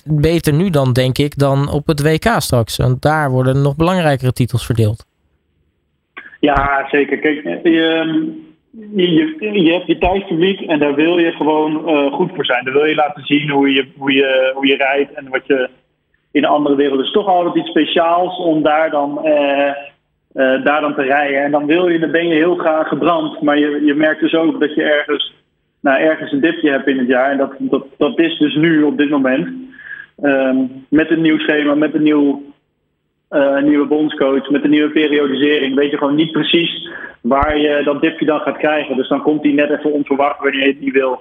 beter 0.05 0.53
nu 0.53 0.69
dan, 0.69 0.93
denk 0.93 1.17
ik, 1.17 1.37
dan 1.37 1.69
op 1.69 1.87
het 1.87 2.01
WK 2.01 2.33
straks. 2.37 2.77
Want 2.77 3.01
daar 3.01 3.31
worden 3.31 3.61
nog 3.61 3.75
belangrijkere 3.75 4.33
titels 4.33 4.65
verdeeld. 4.65 5.05
Ja, 6.39 6.87
zeker. 6.91 7.19
Kijk, 7.19 7.43
je, 7.63 8.33
je, 8.95 9.63
je 9.63 9.71
hebt 9.71 9.87
je 9.87 9.97
thuispubliek 9.97 10.59
en 10.59 10.79
daar 10.79 10.95
wil 10.95 11.17
je 11.17 11.31
gewoon 11.31 11.89
uh, 11.89 12.13
goed 12.13 12.31
voor 12.35 12.45
zijn. 12.45 12.63
Daar 12.63 12.73
wil 12.73 12.85
je 12.85 12.95
laten 12.95 13.25
zien 13.25 13.49
hoe 13.49 13.71
je, 13.73 13.87
hoe 13.97 14.13
je, 14.13 14.51
hoe 14.55 14.67
je 14.67 14.75
rijdt 14.75 15.13
en 15.13 15.29
wat 15.29 15.47
je 15.47 15.69
in 16.33 16.45
andere 16.45 16.75
werelden 16.75 17.05
is 17.05 17.11
toch 17.11 17.27
altijd 17.27 17.55
iets 17.55 17.69
speciaals 17.69 18.37
om 18.37 18.63
daar 18.63 18.89
dan, 18.89 19.21
uh, 19.23 19.71
uh, 20.33 20.63
daar 20.63 20.81
dan 20.81 20.95
te 20.95 21.01
rijden. 21.01 21.43
En 21.43 21.51
dan, 21.51 21.65
wil 21.65 21.87
je, 21.87 21.99
dan 21.99 22.11
ben 22.11 22.27
je 22.27 22.33
heel 22.33 22.55
graag 22.55 22.87
gebrand. 22.87 23.41
Maar 23.41 23.59
je, 23.59 23.85
je 23.85 23.93
merkt 23.93 24.21
dus 24.21 24.33
ook 24.33 24.59
dat 24.59 24.75
je 24.75 24.83
ergens, 24.83 25.33
nou, 25.79 26.01
ergens 26.01 26.31
een 26.31 26.41
dipje 26.41 26.69
hebt 26.69 26.87
in 26.87 26.97
het 26.97 27.07
jaar. 27.07 27.31
En 27.31 27.37
dat, 27.37 27.53
dat, 27.59 27.85
dat 27.97 28.19
is 28.19 28.37
dus 28.37 28.55
nu 28.55 28.83
op 28.83 28.97
dit 28.97 29.09
moment. 29.09 29.47
Um, 30.23 30.85
met 30.89 31.11
een 31.11 31.21
nieuw 31.21 31.37
schema, 31.37 31.75
met 31.75 31.93
een 31.93 32.03
nieuw, 32.03 32.41
uh, 33.29 33.61
nieuwe 33.61 33.87
bondscoach, 33.87 34.49
met 34.49 34.63
een 34.63 34.69
nieuwe 34.69 34.91
periodisering. 34.91 35.75
Weet 35.75 35.91
je 35.91 35.97
gewoon 35.97 36.15
niet 36.15 36.31
precies 36.31 36.89
waar 37.21 37.57
je 37.57 37.81
dat 37.83 38.01
dipje 38.01 38.25
dan 38.25 38.39
gaat 38.39 38.57
krijgen. 38.57 38.95
Dus 38.95 39.07
dan 39.07 39.21
komt 39.21 39.41
die 39.41 39.53
net 39.53 39.69
even 39.69 39.91
onverwacht 39.91 40.39
wanneer 40.39 40.61
je 40.61 40.67
het 40.67 40.81
niet 40.81 40.93
wil. 40.93 41.19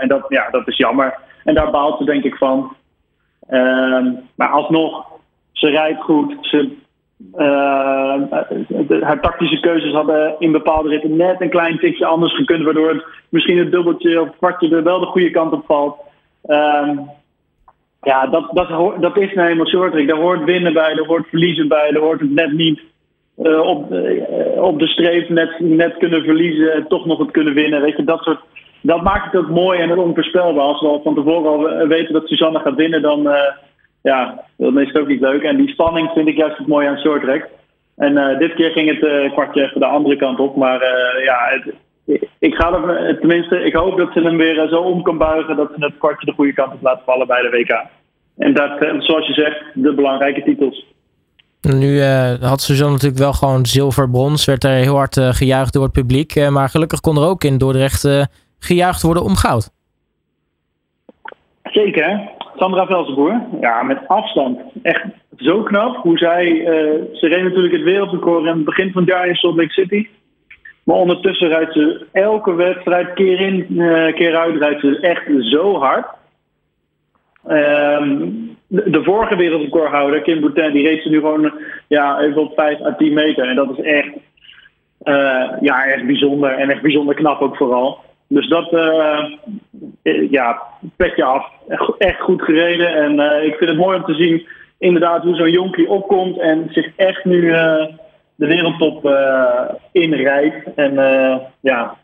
en 0.00 0.08
dat, 0.08 0.24
ja, 0.28 0.48
dat 0.50 0.68
is 0.68 0.76
jammer. 0.76 1.18
En 1.44 1.54
daar 1.54 1.70
baalt 1.70 1.98
ze 1.98 2.04
denk 2.04 2.24
ik 2.24 2.36
van. 2.36 2.76
Um, 3.50 4.18
maar 4.36 4.48
alsnog, 4.48 5.06
ze 5.52 5.70
rijdt 5.70 6.00
goed. 6.00 6.36
Ze, 6.40 6.76
de, 7.26 8.98
haar 9.00 9.20
tactische 9.20 9.60
keuzes 9.60 9.92
hadden 9.92 10.34
in 10.38 10.52
bepaalde 10.52 10.88
ritten 10.88 11.16
net 11.16 11.40
een 11.40 11.50
klein 11.50 11.78
tikje 11.78 12.06
anders 12.06 12.36
gekund, 12.36 12.64
waardoor 12.64 12.88
het 12.88 13.04
misschien 13.28 13.58
het 13.58 13.70
dubbeltje 13.70 14.20
of 14.20 14.36
kwartje 14.36 14.76
er 14.76 14.82
wel 14.82 15.00
de 15.00 15.06
goede 15.06 15.30
kant 15.30 15.52
op 15.52 15.64
valt. 15.66 15.96
Um, 16.46 17.10
ja, 18.02 18.26
dat, 18.26 18.50
dat, 18.52 18.68
dat 19.00 19.16
is 19.18 19.34
nou 19.34 19.48
eenmaal 19.48 19.66
shorttrack. 19.66 20.08
Daar 20.08 20.16
hoort 20.16 20.44
winnen 20.44 20.72
bij, 20.72 20.94
daar 20.94 21.06
hoort 21.06 21.28
verliezen 21.28 21.68
bij, 21.68 21.90
daar 21.90 22.02
hoort 22.02 22.20
het 22.20 22.30
net 22.30 22.52
niet. 22.52 22.80
Uh, 23.38 23.60
op, 23.60 23.92
uh, 23.92 24.62
op 24.62 24.78
de 24.78 24.86
streep 24.86 25.28
net, 25.28 25.58
net 25.58 25.96
kunnen 25.96 26.24
verliezen, 26.24 26.86
toch 26.88 27.06
nog 27.06 27.18
het 27.18 27.30
kunnen 27.30 27.54
winnen. 27.54 27.80
Weet 27.80 27.96
je, 27.96 28.04
dat 28.04 28.22
soort 28.22 28.40
dat 28.82 29.02
maakt 29.02 29.32
het 29.32 29.42
ook 29.42 29.50
mooi 29.50 29.80
en 29.80 29.98
onvoorspelbaar. 29.98 30.64
Als 30.64 30.80
we 30.80 30.86
al 30.86 31.00
van 31.02 31.14
tevoren 31.14 31.50
al 31.50 31.86
weten 31.86 32.12
dat 32.12 32.26
Suzanne 32.28 32.58
gaat 32.58 32.74
winnen, 32.74 33.02
dan, 33.02 33.26
uh, 33.26 33.34
ja, 34.02 34.44
dan 34.56 34.80
is 34.80 34.86
het 34.86 34.98
ook 34.98 35.08
niet 35.08 35.20
leuk. 35.20 35.42
En 35.42 35.56
die 35.56 35.68
spanning 35.68 36.10
vind 36.14 36.28
ik 36.28 36.36
juist 36.36 36.58
het 36.58 36.66
mooie 36.66 36.88
aan 36.88 36.98
short 36.98 37.22
track. 37.22 37.48
En 37.96 38.12
uh, 38.12 38.38
dit 38.38 38.54
keer 38.54 38.70
ging 38.70 38.88
het 38.88 39.02
uh, 39.02 39.32
kwartje 39.32 39.62
even 39.62 39.80
de 39.80 39.86
andere 39.86 40.16
kant 40.16 40.38
op. 40.38 40.56
Maar 40.56 40.80
ja, 41.24 41.62
ik 42.38 42.54
ga 42.54 42.72
er, 42.72 43.18
tenminste, 43.18 43.64
ik 43.64 43.74
hoop 43.74 43.98
dat 43.98 44.12
ze 44.12 44.20
hem 44.20 44.36
weer 44.36 44.68
zo 44.68 44.80
om 44.80 45.02
kan 45.02 45.18
buigen 45.18 45.56
dat 45.56 45.70
ze 45.76 45.84
het 45.84 45.98
kwartje 45.98 46.26
de 46.26 46.32
goede 46.32 46.52
kant 46.52 46.72
op 46.72 46.82
laten 46.82 47.04
vallen 47.04 47.26
bij 47.26 47.42
de 47.42 47.50
WK. 47.50 47.86
En 48.36 48.54
dat, 48.54 48.70
zoals 48.98 49.26
je 49.26 49.32
zegt, 49.32 49.62
de 49.74 49.94
belangrijke 49.94 50.42
titels. 50.42 50.86
Nu 51.60 52.02
had 52.40 52.60
Suzanne 52.60 52.92
natuurlijk 52.92 53.20
wel 53.20 53.32
gewoon 53.32 53.66
zilver, 53.66 54.10
brons. 54.10 54.44
Werd 54.44 54.64
er 54.64 54.70
heel 54.70 54.96
hard 54.96 55.20
gejuicht 55.20 55.72
door 55.72 55.82
het 55.82 55.92
publiek. 55.92 56.50
Maar 56.50 56.68
gelukkig 56.68 57.00
kon 57.00 57.16
er 57.16 57.28
ook 57.28 57.44
in 57.44 57.58
Dordrecht 57.58 58.28
gejuicht 58.60 59.02
worden 59.02 59.22
om 59.22 59.36
goud. 59.36 59.70
Zeker. 61.62 62.30
Sandra 62.56 62.86
Velsenboer, 62.86 63.40
ja, 63.60 63.82
met 63.82 64.08
afstand. 64.08 64.60
Echt 64.82 65.04
zo 65.36 65.62
knap 65.62 65.96
hoe 65.96 66.18
zij. 66.18 66.46
Uh, 66.46 66.66
ze 67.12 67.26
reed 67.26 67.42
natuurlijk 67.42 67.72
het 67.72 67.82
wereldrecord 67.82 68.44
in 68.44 68.46
het 68.46 68.64
begin 68.64 68.92
van 68.92 69.02
het 69.02 69.10
jaar 69.10 69.28
in 69.28 69.34
Salt 69.34 69.56
Lake 69.56 69.72
City. 69.72 70.08
Maar 70.84 70.96
ondertussen 70.96 71.48
rijdt 71.48 71.72
ze 71.72 72.06
elke 72.12 72.54
wedstrijd, 72.54 73.12
keer 73.12 73.40
in, 73.40 73.66
uh, 73.68 74.14
keer 74.14 74.36
uit, 74.36 74.56
rijdt 74.56 74.80
ze 74.80 75.00
echt 75.00 75.22
zo 75.38 75.78
hard. 75.78 76.06
Um, 77.48 78.56
de, 78.66 79.02
vorige 79.02 79.36
wereldrecordhouder, 79.36 80.22
Kim 80.22 80.40
Boutin, 80.40 80.72
die 80.72 80.86
reed 80.86 81.02
ze 81.02 81.08
nu 81.08 81.20
gewoon 81.20 81.52
ja, 81.88 82.20
even 82.20 82.42
op 82.42 82.54
5 82.54 82.80
à 82.80 82.94
10 82.94 83.12
meter. 83.12 83.48
En 83.48 83.56
dat 83.56 83.78
is 83.78 83.84
echt, 83.84 84.12
uh, 85.04 85.52
ja, 85.60 85.84
echt 85.84 86.06
bijzonder. 86.06 86.50
En 86.50 86.70
echt 86.70 86.82
bijzonder 86.82 87.14
knap 87.14 87.40
ook 87.40 87.56
vooral. 87.56 87.98
Dus 88.32 88.48
dat, 88.48 88.72
uh, 88.72 90.30
ja, 90.30 90.62
petje 90.96 91.24
af. 91.24 91.50
Echt 91.98 92.20
goed 92.20 92.42
gereden. 92.42 92.94
En 92.94 93.12
uh, 93.20 93.44
ik 93.44 93.54
vind 93.54 93.70
het 93.70 93.78
mooi 93.78 93.96
om 93.96 94.04
te 94.04 94.14
zien 94.14 94.46
inderdaad 94.78 95.22
hoe 95.22 95.34
zo'n 95.34 95.50
jonkie 95.50 95.88
opkomt 95.88 96.38
en 96.38 96.66
zich 96.70 96.96
echt 96.96 97.24
nu 97.24 97.50
de 98.34 98.46
wereldtop 98.46 99.14
inrijdt. 99.92 100.74
En 100.74 100.94
ja, 101.60 101.96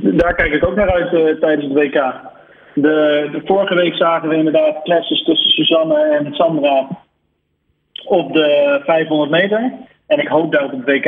daar 0.00 0.34
kijk 0.34 0.52
ik 0.52 0.66
ook 0.66 0.74
naar 0.74 0.92
uit 0.92 1.40
tijdens 1.40 1.64
het 1.64 1.72
WK. 1.72 2.14
De, 2.74 3.28
de, 3.32 3.40
vorige 3.44 3.74
week 3.74 3.94
zagen 3.94 4.28
we 4.28 4.36
inderdaad 4.36 4.82
clashes 4.82 5.24
tussen 5.24 5.50
Suzanne 5.50 6.00
en 6.00 6.34
Sandra. 6.34 6.88
op 8.04 8.32
de 8.32 8.80
500 8.84 9.30
meter. 9.30 9.72
En 10.06 10.18
ik 10.18 10.28
hoop 10.28 10.52
daar 10.52 10.64
op 10.64 10.70
het 10.70 10.84
WK 10.84 11.06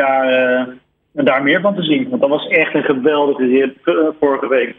uh, 1.14 1.24
daar 1.24 1.42
meer 1.42 1.60
van 1.60 1.74
te 1.74 1.82
zien. 1.82 2.08
Want 2.08 2.20
dat 2.20 2.30
was 2.30 2.46
echt 2.46 2.74
een 2.74 2.82
geweldige 2.82 3.46
rit 3.46 3.72
vorige 4.20 4.48
week. 4.48 4.74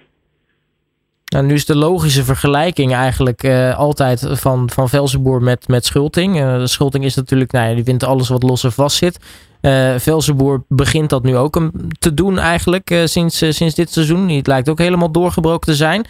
Nou, 1.25 1.45
nu 1.45 1.53
is 1.53 1.65
de 1.65 1.75
logische 1.75 2.23
vergelijking 2.23 2.93
eigenlijk 2.93 3.43
uh, 3.43 3.77
altijd 3.77 4.27
van, 4.31 4.69
van 4.69 4.89
Velzenboer 4.89 5.41
met, 5.41 5.67
met 5.67 5.85
Schulting. 5.85 6.39
Uh, 6.39 6.65
Schulting 6.65 7.03
is 7.03 7.15
natuurlijk, 7.15 7.51
nou 7.51 7.69
ja, 7.69 7.75
die 7.75 7.83
wint 7.83 8.03
alles 8.03 8.29
wat 8.29 8.43
los 8.43 8.63
en 8.63 8.71
vast 8.71 8.97
zit. 8.97 9.19
Velzenboer 9.97 10.63
begint 10.67 11.09
dat 11.09 11.23
nu 11.23 11.37
ook 11.37 11.69
te 11.99 12.13
doen 12.13 12.39
eigenlijk 12.39 13.01
sinds, 13.03 13.37
sinds 13.37 13.75
dit 13.75 13.91
seizoen. 13.91 14.29
Het 14.29 14.47
lijkt 14.47 14.69
ook 14.69 14.77
helemaal 14.77 15.11
doorgebroken 15.11 15.67
te 15.67 15.75
zijn. 15.75 16.05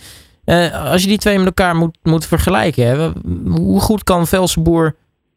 als 0.92 1.02
je 1.02 1.08
die 1.08 1.18
twee 1.18 1.38
met 1.38 1.46
elkaar 1.46 1.76
moet, 1.76 1.98
moet 2.04 2.26
vergelijken, 2.26 3.14
hoe 3.46 3.80
goed 3.80 4.04
kan 4.04 4.28
Velzenboer 4.28 4.96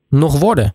nog 0.09 0.39
worden? 0.39 0.75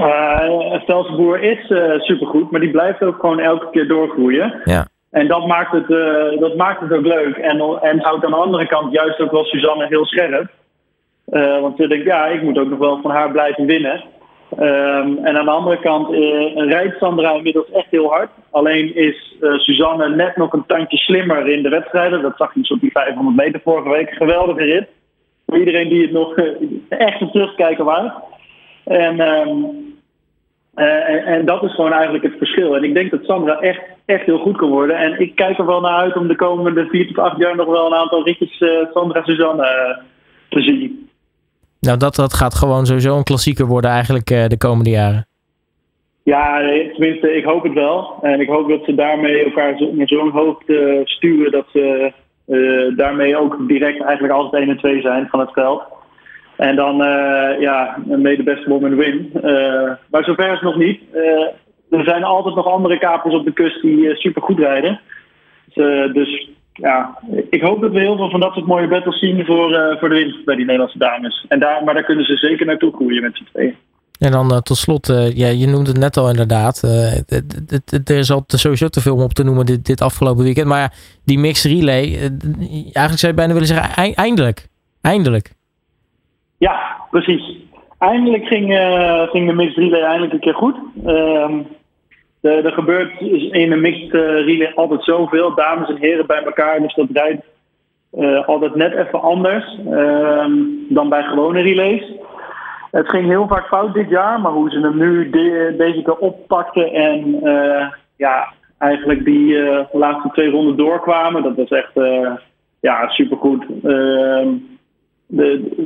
Uh, 0.00 0.80
Velzenboer 0.86 1.42
is 1.42 1.66
supergoed, 2.06 2.50
maar 2.50 2.60
die 2.60 2.70
blijft 2.70 3.02
ook 3.02 3.20
gewoon 3.20 3.40
elke 3.40 3.70
keer 3.70 3.88
doorgroeien. 3.88 4.60
Ja. 4.64 4.86
En 5.10 5.28
dat 5.28 5.46
maakt 5.46 5.72
het, 5.72 5.88
uh, 5.88 6.40
dat 6.40 6.56
maakt 6.56 6.80
het 6.80 6.92
ook 6.92 7.06
leuk. 7.06 7.36
En, 7.36 7.60
en 7.80 8.00
houdt 8.00 8.24
aan 8.24 8.30
de 8.30 8.36
andere 8.36 8.66
kant 8.66 8.92
juist 8.92 9.20
ook 9.20 9.30
wel 9.30 9.44
Suzanne 9.44 9.86
heel 9.86 10.06
scherp. 10.06 10.50
Uh, 11.30 11.60
want 11.60 11.76
ze 11.76 11.88
denkt, 11.88 12.04
ja, 12.04 12.26
ik 12.26 12.42
moet 12.42 12.58
ook 12.58 12.68
nog 12.68 12.78
wel 12.78 13.00
van 13.02 13.10
haar 13.10 13.30
blijven 13.30 13.66
winnen. 13.66 14.04
Um, 14.58 15.18
en 15.24 15.38
aan 15.38 15.44
de 15.44 15.50
andere 15.50 15.78
kant 15.78 16.08
rijdt 16.54 16.98
Sandra 16.98 17.32
inmiddels 17.32 17.70
echt 17.70 17.86
heel 17.90 18.08
hard. 18.08 18.30
Alleen 18.50 18.94
is 18.96 19.36
Suzanne 19.40 20.08
net 20.08 20.36
nog 20.36 20.52
een 20.52 20.66
tandje 20.66 20.96
slimmer 20.96 21.48
in 21.48 21.62
de 21.62 21.68
wedstrijden. 21.68 22.22
Dat 22.22 22.36
zag 22.36 22.54
je 22.54 22.60
dus 22.60 22.70
op 22.70 22.80
die 22.80 22.90
500 22.90 23.36
meter 23.36 23.60
vorige 23.64 23.88
week. 23.88 24.10
Geweldige 24.10 24.64
rit. 24.64 24.88
Voor 25.46 25.58
iedereen 25.58 25.88
die 25.88 26.02
het 26.02 26.12
nog 26.12 26.34
echt 26.88 27.20
een 27.20 27.30
terugkijken 27.30 27.84
waard. 27.84 28.12
En 28.84 29.20
um, 29.20 29.87
uh, 30.78 31.08
en, 31.08 31.24
en, 31.24 31.46
dat 31.46 31.62
is 31.62 31.74
gewoon 31.74 31.92
eigenlijk 31.92 32.24
het 32.24 32.34
verschil. 32.38 32.76
En 32.76 32.84
ik 32.84 32.94
denk 32.94 33.10
dat 33.10 33.24
Sandra 33.24 33.60
echt, 33.60 33.80
echt 34.04 34.24
heel 34.24 34.38
goed 34.38 34.56
kan 34.56 34.68
worden. 34.68 34.96
En 34.96 35.20
ik 35.20 35.34
kijk 35.34 35.58
er 35.58 35.66
wel 35.66 35.80
naar 35.80 35.96
uit 35.96 36.16
om 36.16 36.28
de 36.28 36.36
komende 36.36 36.86
vier 36.86 37.06
tot 37.06 37.18
acht 37.18 37.38
jaar 37.38 37.56
nog 37.56 37.66
wel 37.66 37.86
een 37.86 37.98
aantal 37.98 38.24
ritjes 38.24 38.60
uh, 38.60 38.70
Sandra 38.92 39.22
Suzanne 39.22 39.62
uh, 39.62 40.04
te 40.48 40.60
zien. 40.60 41.08
Nou, 41.80 41.98
dat, 41.98 42.14
dat 42.14 42.34
gaat 42.34 42.54
gewoon 42.54 42.86
sowieso 42.86 43.16
een 43.16 43.22
klassieker 43.22 43.66
worden 43.66 43.90
eigenlijk 43.90 44.26
de 44.26 44.56
komende 44.58 44.90
jaren. 44.90 45.26
Ja, 46.22 46.58
tenminste, 46.92 47.36
ik 47.36 47.44
hoop 47.44 47.62
het 47.62 47.72
wel. 47.72 48.18
En 48.22 48.40
ik 48.40 48.48
hoop 48.48 48.68
dat 48.68 48.84
ze 48.84 48.94
daarmee 48.94 49.44
elkaar 49.44 49.80
naar 49.92 50.08
zo'n 50.08 50.30
hoogte 50.30 51.00
sturen 51.04 51.52
dat 51.52 51.66
ze 51.72 52.12
daarmee 52.96 53.36
ook 53.36 53.68
direct 53.68 54.02
eigenlijk 54.02 54.34
altijd 54.34 54.62
1 54.62 54.70
en 54.70 54.78
2 54.78 55.00
zijn 55.00 55.28
van 55.28 55.40
het 55.40 55.52
veld. 55.52 55.82
En 56.58 56.76
dan, 56.76 57.00
uh, 57.00 57.60
ja, 57.60 57.96
mee 58.06 58.36
de 58.36 58.42
beste 58.42 58.68
woman 58.68 58.96
win. 58.96 59.30
Uh, 59.34 59.92
maar 60.10 60.24
zover 60.24 60.52
is 60.52 60.60
nog 60.60 60.76
niet. 60.76 61.00
Uh, 61.14 61.98
er 61.98 62.04
zijn 62.04 62.24
altijd 62.24 62.54
nog 62.54 62.66
andere 62.66 62.98
kapers 62.98 63.34
op 63.34 63.44
de 63.44 63.52
kust 63.52 63.82
die 63.82 64.14
super 64.16 64.42
goed 64.42 64.58
rijden. 64.58 65.00
Dus, 65.74 66.12
dus, 66.12 66.50
ja, 66.72 67.18
ik 67.50 67.62
hoop 67.62 67.80
dat 67.80 67.92
we 67.92 68.00
heel 68.00 68.16
veel 68.16 68.30
van 68.30 68.40
dat 68.40 68.52
soort 68.52 68.66
mooie 68.66 68.88
battles 68.88 69.18
zien 69.18 69.44
voor, 69.46 69.96
voor 70.00 70.08
de 70.08 70.14
winst 70.14 70.44
bij 70.44 70.54
die 70.56 70.64
Nederlandse 70.64 70.98
dames. 70.98 71.44
En 71.48 71.58
daar, 71.60 71.84
maar 71.84 71.94
daar 71.94 72.04
kunnen 72.04 72.24
ze 72.24 72.36
zeker 72.36 72.66
naartoe 72.66 72.92
groeien 72.94 73.22
met 73.22 73.36
z'n 73.36 73.48
tweeën. 73.52 73.74
En 74.18 74.30
dan 74.30 74.62
tot 74.62 74.76
slot, 74.76 75.06
ja, 75.34 75.48
je 75.48 75.66
noemde 75.66 75.90
het 75.90 75.98
net 75.98 76.16
al 76.16 76.28
inderdaad. 76.28 76.82
er 78.04 78.16
is 78.16 78.30
al 78.30 78.44
sowieso 78.46 78.88
te 78.88 79.00
veel 79.00 79.14
om 79.14 79.22
op 79.22 79.32
te 79.32 79.44
noemen 79.44 79.66
dit, 79.66 79.86
dit 79.86 80.00
afgelopen 80.00 80.44
weekend. 80.44 80.66
Maar 80.66 80.94
die 81.24 81.38
mixed 81.38 81.72
relay, 81.72 82.02
eigenlijk 82.70 83.18
zou 83.18 83.32
je 83.32 83.38
bijna 83.38 83.52
willen 83.52 83.68
zeggen, 83.68 84.14
eindelijk. 84.14 84.68
Eindelijk. 85.00 85.56
Ja, 86.58 86.96
precies. 87.10 87.56
Eindelijk 87.98 88.46
ging, 88.46 88.72
uh, 88.72 89.22
ging 89.28 89.46
de 89.46 89.54
mixed 89.54 89.76
relay 89.76 90.00
eindelijk 90.00 90.32
een 90.32 90.40
keer 90.40 90.54
goed. 90.54 90.76
Uh, 91.06 92.64
er 92.64 92.72
gebeurt 92.72 93.20
in 93.50 93.72
een 93.72 93.80
mixed 93.80 94.14
uh, 94.14 94.44
relay 94.44 94.72
altijd 94.74 95.04
zoveel, 95.04 95.54
dames 95.54 95.88
en 95.88 95.96
heren 95.96 96.26
bij 96.26 96.42
elkaar. 96.42 96.80
Dus 96.80 96.94
dat 96.94 97.06
rijdt 97.12 97.44
uh, 98.14 98.48
altijd 98.48 98.74
net 98.74 98.94
even 98.94 99.20
anders 99.20 99.78
ehm, 99.90 100.52
dan 100.88 101.08
bij 101.08 101.22
gewone 101.22 101.60
relays. 101.60 102.12
Het 102.90 103.08
ging 103.08 103.26
heel 103.26 103.46
vaak 103.46 103.66
fout 103.66 103.94
dit 103.94 104.08
jaar, 104.08 104.40
maar 104.40 104.52
hoe 104.52 104.70
ze 104.70 104.80
hem 104.80 104.96
nu 104.96 105.30
de, 105.30 105.74
deze 105.78 106.02
keer 106.02 106.16
oppakten 106.16 106.92
en 106.92 107.40
ja, 108.16 108.52
eigenlijk 108.78 109.24
die 109.24 109.56
laatste 109.92 110.28
twee 110.32 110.50
ronden 110.50 110.76
doorkwamen, 110.76 111.42
dat 111.42 111.56
was 111.56 111.68
echt 111.68 111.92
ja, 112.80 113.08
supergoed. 113.08 113.64
Ehm, 113.84 114.48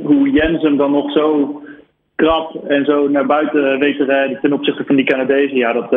hoe 0.03 0.29
Jens 0.31 0.61
hem 0.61 0.77
dan 0.77 0.91
nog 0.91 1.11
zo 1.11 1.61
krap 2.15 2.65
en 2.67 2.85
zo 2.85 3.07
naar 3.07 3.25
buiten 3.25 3.79
weet 3.79 3.97
te 3.97 4.05
rijden 4.05 4.39
ten 4.41 4.53
opzichte 4.53 4.83
van 4.85 4.95
die 4.95 5.05
Canadezen, 5.05 5.57
ja, 5.57 5.73
dat 5.73 5.91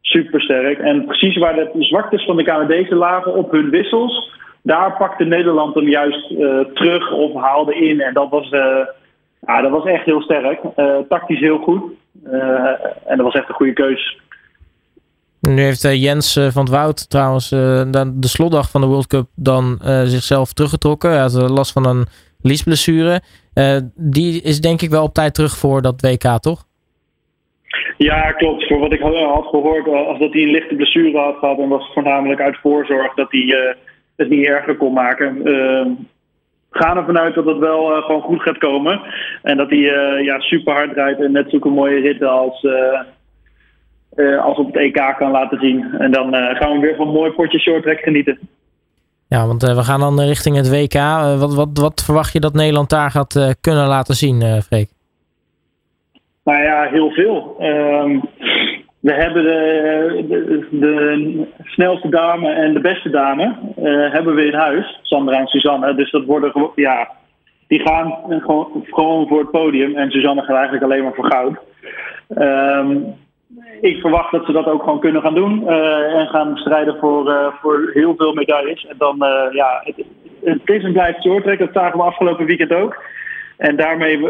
super 0.00 0.40
sterk. 0.40 0.78
En 0.78 1.04
precies 1.04 1.36
waar 1.36 1.54
de 1.54 1.70
zwaktes 1.78 2.24
van 2.24 2.36
de 2.36 2.44
Canadezen 2.44 2.96
lagen 2.96 3.34
op 3.34 3.50
hun 3.50 3.70
wissels, 3.70 4.32
daar 4.62 4.96
pakte 4.96 5.24
Nederland 5.24 5.74
hem 5.74 5.88
juist 5.88 6.30
uh, 6.30 6.60
terug 6.60 7.12
of 7.12 7.42
haalde 7.42 7.74
in. 7.74 8.00
En 8.00 8.14
dat 8.14 8.30
was, 8.30 8.50
uh, 8.50 8.86
ja, 9.46 9.60
dat 9.62 9.70
was 9.70 9.84
echt 9.84 10.04
heel 10.04 10.22
sterk. 10.22 10.60
tactisch 11.08 11.40
heel 11.40 11.58
goed. 11.58 11.82
en 13.06 13.16
dat 13.16 13.26
was 13.26 13.34
echt 13.34 13.48
een 13.48 13.54
goede 13.54 13.72
keus. 13.72 14.18
Nu 15.40 15.60
heeft 15.62 15.82
Jens 15.82 16.32
van 16.32 16.62
het 16.62 16.72
Woud 16.72 17.10
trouwens 17.10 17.48
de 17.48 18.14
slotdag 18.20 18.70
van 18.70 18.80
de 18.80 18.86
World 18.86 19.06
Cup 19.06 19.26
dan 19.34 19.78
zichzelf 20.04 20.52
teruggetrokken. 20.52 21.10
Hij 21.10 21.20
had 21.20 21.50
last 21.50 21.72
van 21.72 21.86
een 21.86 22.06
liesblessure. 22.44 23.20
Uh, 23.54 23.76
die 23.94 24.42
is 24.42 24.60
denk 24.60 24.82
ik 24.82 24.90
wel 24.90 25.02
op 25.02 25.14
tijd 25.14 25.34
terug 25.34 25.56
voor 25.56 25.82
dat 25.82 26.00
WK, 26.00 26.38
toch? 26.40 26.64
Ja, 27.96 28.32
klopt. 28.32 28.66
Voor 28.66 28.78
wat 28.78 28.92
ik 28.92 29.00
had 29.00 29.46
gehoord, 29.46 29.86
eh, 29.86 30.06
als 30.06 30.18
dat 30.18 30.32
hij 30.32 30.42
een 30.42 30.50
lichte 30.50 30.74
blessure 30.74 31.18
had 31.18 31.36
gehad, 31.38 31.56
dan 31.56 31.68
was 31.68 31.84
het 31.84 31.92
voornamelijk 31.92 32.40
uit 32.40 32.56
voorzorg 32.56 33.14
dat 33.14 33.30
hij 33.30 33.40
uh, 33.40 33.74
het 34.16 34.28
niet 34.28 34.46
erger 34.46 34.76
kon 34.76 34.92
maken. 34.92 35.48
Uh, 35.48 35.86
gaan 36.70 36.96
ervan 36.96 37.18
uit 37.18 37.34
dat 37.34 37.44
het 37.44 37.58
wel 37.58 38.02
gewoon 38.02 38.22
goed 38.22 38.42
gaat 38.42 38.58
komen. 38.58 39.00
En 39.42 39.56
dat 39.56 39.70
hij 39.70 39.78
ja, 40.22 40.40
super 40.40 40.72
hard 40.72 40.92
rijdt 40.92 41.20
en 41.20 41.32
net 41.32 41.50
zulke 41.50 41.68
mooie 41.68 42.00
ritten 42.00 42.30
als, 42.30 42.66
als 44.40 44.58
op 44.58 44.66
het 44.66 44.76
EK 44.76 45.14
kan 45.18 45.30
laten 45.30 45.58
zien. 45.60 45.94
En 45.98 46.10
dan 46.10 46.34
gaan 46.34 46.72
we 46.72 46.78
weer 46.78 46.96
van 46.96 47.06
een 47.06 47.12
mooi 47.12 47.30
potje 47.30 47.58
short 47.58 47.84
genieten. 47.86 48.38
Ja, 49.34 49.46
want 49.46 49.62
uh, 49.64 49.74
we 49.74 49.82
gaan 49.82 50.00
dan 50.00 50.20
richting 50.20 50.56
het 50.56 50.70
WK. 50.70 50.94
Uh, 50.94 51.40
wat, 51.40 51.54
wat, 51.54 51.68
wat 51.72 52.04
verwacht 52.04 52.32
je 52.32 52.40
dat 52.40 52.54
Nederland 52.54 52.90
daar 52.90 53.10
gaat 53.10 53.56
kunnen 53.60 53.86
laten 53.86 54.14
zien, 54.14 54.62
Freek? 54.62 54.88
Nou 56.44 56.62
ja, 56.62 56.82
heel 56.82 57.10
veel. 57.10 57.56
Ehm, 57.58 58.20
we 59.00 59.12
hebben 59.12 59.42
de, 59.42 60.66
de, 60.70 61.46
snelste 61.64 62.08
dame 62.08 62.48
en 62.48 62.74
de 62.74 62.80
beste 62.80 63.10
dame 63.10 63.56
hebben 64.12 64.34
we 64.34 64.46
in 64.46 64.54
huis, 64.54 64.98
Sandra 65.02 65.38
en 65.38 65.46
Suzanne. 65.46 65.94
Dus 65.94 66.10
dat 66.10 66.24
worden 66.24 66.70
ja, 66.74 67.10
die 67.68 67.80
gaan 67.80 68.14
gewoon, 68.28 68.84
gewoon 68.90 69.28
voor 69.28 69.38
het 69.38 69.50
podium. 69.50 69.96
En 69.96 70.10
Suzanne 70.10 70.42
gaat 70.42 70.56
eigenlijk 70.56 70.84
alleen 70.84 71.02
maar 71.02 71.14
voor 71.14 71.30
goud. 71.30 71.56
Um, 72.38 73.14
ik 73.80 74.00
verwacht 74.00 74.32
dat 74.32 74.46
ze 74.46 74.52
dat 74.52 74.66
ook 74.66 74.82
gewoon 74.82 75.00
kunnen 75.00 75.22
gaan 75.22 75.34
doen. 75.34 75.62
Uh, 75.62 76.14
en 76.14 76.26
gaan 76.26 76.56
strijden 76.56 76.96
voor, 77.00 77.28
uh, 77.28 77.46
voor 77.60 77.90
heel 77.92 78.14
veel 78.16 78.32
medailles. 78.32 78.86
En 78.86 78.94
dan, 78.98 79.16
uh, 79.18 79.52
ja, 79.52 79.80
het, 79.84 80.06
het, 80.44 80.60
is 80.64 80.82
en 80.82 80.92
blijft 80.92 81.22
shorttrack. 81.22 81.58
Dat 81.58 81.72
zagen 81.72 81.98
we 81.98 82.04
afgelopen 82.04 82.46
weekend 82.46 82.72
ook. 82.72 83.02
En 83.56 83.76
daarmee 83.76 84.20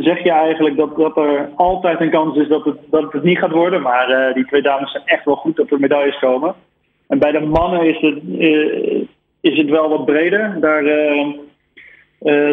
zeg 0.00 0.22
je 0.22 0.30
eigenlijk 0.30 0.76
dat, 0.76 0.96
dat 0.96 1.16
er 1.16 1.48
altijd 1.56 2.00
een 2.00 2.10
kans 2.10 2.36
is 2.36 2.48
dat 2.48 2.64
het, 2.64 2.76
dat 2.90 3.12
het 3.12 3.22
niet 3.22 3.38
gaat 3.38 3.50
worden. 3.50 3.82
Maar 3.82 4.32
die 4.34 4.46
twee 4.46 4.62
dames 4.62 4.90
zijn 4.90 5.04
echt 5.06 5.24
wel 5.24 5.36
goed 5.36 5.56
dat 5.56 5.70
er 5.70 5.80
medailles 5.80 6.18
komen. 6.18 6.54
En 7.08 7.18
bij 7.18 7.32
de 7.32 7.40
mannen 7.40 7.82
is 7.82 8.00
het, 8.00 8.22
is 9.40 9.58
het 9.58 9.68
wel 9.68 9.88
wat 9.88 10.04
breder. 10.04 10.56
Daar 10.60 10.82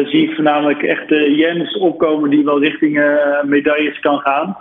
zie 0.06 0.28
ik 0.28 0.34
voornamelijk 0.34 0.82
echt 0.82 1.08
Jens 1.36 1.78
opkomen 1.78 2.30
die 2.30 2.44
wel 2.44 2.60
richting 2.60 3.18
medailles 3.42 4.00
kan 4.00 4.18
gaan. 4.18 4.56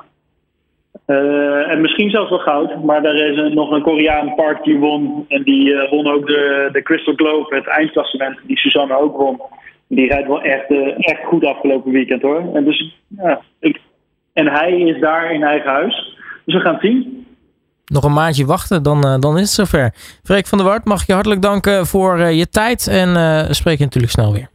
Uh, 1.07 1.71
en 1.71 1.81
misschien 1.81 2.09
zelfs 2.09 2.29
wel 2.29 2.39
goud. 2.39 2.83
Maar 2.83 3.01
daar 3.01 3.15
is 3.15 3.53
nog 3.53 3.71
een 3.71 3.81
Koreaan 3.81 4.35
Park 4.35 4.63
die 4.63 4.77
won. 4.77 5.25
En 5.27 5.43
die 5.43 5.69
uh, 5.69 5.89
won 5.89 6.07
ook 6.07 6.27
de, 6.27 6.69
de 6.71 6.81
Crystal 6.81 7.13
Globe, 7.15 7.55
het 7.55 7.67
eindklassement, 7.67 8.39
die 8.43 8.57
Suzanne 8.57 8.99
ook 8.99 9.17
won. 9.17 9.41
Die 9.87 10.07
rijdt 10.07 10.27
wel 10.27 10.41
echt, 10.41 10.69
uh, 10.69 10.93
echt 10.97 11.23
goed 11.25 11.45
afgelopen 11.45 11.91
weekend 11.91 12.21
hoor. 12.21 12.43
En, 12.53 12.63
dus, 12.63 12.95
ja, 13.17 13.41
ik, 13.59 13.79
en 14.33 14.47
hij 14.47 14.79
is 14.79 15.01
daar 15.01 15.33
in 15.33 15.43
eigen 15.43 15.71
huis. 15.71 16.17
Dus 16.45 16.55
we 16.55 16.61
gaan 16.61 16.73
het 16.73 16.81
zien. 16.81 17.25
Nog 17.85 18.03
een 18.03 18.13
maandje 18.13 18.45
wachten, 18.45 18.83
dan, 18.83 19.19
dan 19.19 19.37
is 19.37 19.57
het 19.57 19.69
zover. 19.69 19.93
Freek 20.23 20.47
van 20.47 20.57
der 20.57 20.67
Wart, 20.67 20.85
mag 20.85 21.01
ik 21.01 21.07
je 21.07 21.13
hartelijk 21.13 21.41
danken 21.41 21.85
voor 21.85 22.19
je 22.19 22.49
tijd. 22.49 22.87
En 22.87 23.13
we 23.47 23.53
spreken 23.53 23.83
natuurlijk 23.83 24.13
snel 24.13 24.33
weer. 24.33 24.49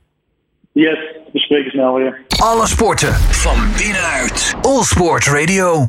Yes, 0.73 0.99
we 1.33 1.39
spreken 1.39 1.71
snel 1.71 1.95
weer. 1.95 2.21
Alle 2.43 2.67
sporten 2.67 3.13
van 3.15 3.57
binnenuit. 3.77 4.55
All 4.63 4.83
Sport 4.83 5.27
Radio. 5.27 5.89